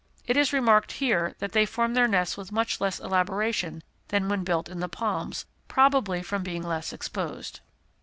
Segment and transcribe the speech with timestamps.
[0.25, 4.43] It is remarked that here they form their nest with much less elaboration than when
[4.43, 7.59] built in the palms, probably from being less exposed.